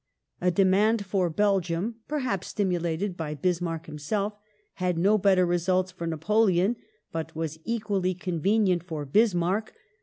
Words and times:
A 0.41 0.49
de 0.49 0.65
mand 0.65 1.05
for 1.05 1.29
Belgium— 1.29 1.97
perhaps 2.07 2.47
stimulated 2.47 3.15
by 3.15 3.35
Bismarck 3.35 3.85
himself— 3.85 4.33
had 4.83 4.97
no 4.97 5.19
better 5.19 5.45
results 5.45 5.91
for 5.91 6.07
Napoleon 6.07 6.75
but 7.11 7.35
was 7.35 7.59
equally 7.65 8.15
convenient 8.15 8.81
for 8.81 9.05
Bis 9.05 9.35
marck. 9.35 9.75